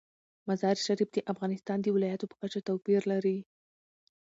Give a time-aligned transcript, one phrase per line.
[0.49, 3.37] مزارشریف د افغانستان د ولایاتو په کچه توپیر لري.